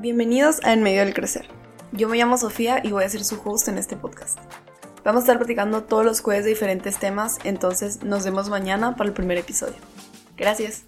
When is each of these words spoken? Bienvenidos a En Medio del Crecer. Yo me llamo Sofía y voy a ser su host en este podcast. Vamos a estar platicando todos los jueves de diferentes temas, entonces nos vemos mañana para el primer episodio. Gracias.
Bienvenidos 0.00 0.60
a 0.64 0.72
En 0.72 0.82
Medio 0.82 1.04
del 1.04 1.12
Crecer. 1.12 1.46
Yo 1.92 2.08
me 2.08 2.16
llamo 2.16 2.38
Sofía 2.38 2.80
y 2.82 2.90
voy 2.90 3.04
a 3.04 3.08
ser 3.10 3.22
su 3.22 3.38
host 3.44 3.68
en 3.68 3.76
este 3.76 3.96
podcast. 3.96 4.38
Vamos 5.04 5.20
a 5.20 5.24
estar 5.24 5.36
platicando 5.36 5.82
todos 5.82 6.06
los 6.06 6.22
jueves 6.22 6.44
de 6.44 6.50
diferentes 6.52 6.98
temas, 6.98 7.38
entonces 7.44 8.02
nos 8.02 8.24
vemos 8.24 8.48
mañana 8.48 8.96
para 8.96 9.08
el 9.08 9.14
primer 9.14 9.36
episodio. 9.36 9.76
Gracias. 10.38 10.84